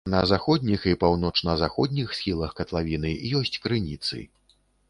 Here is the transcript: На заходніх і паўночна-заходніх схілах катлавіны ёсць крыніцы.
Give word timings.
На 0.11 0.19
заходніх 0.29 0.87
і 0.91 0.95
паўночна-заходніх 1.03 2.17
схілах 2.21 2.57
катлавіны 2.61 3.15
ёсць 3.41 3.55
крыніцы. 3.67 4.25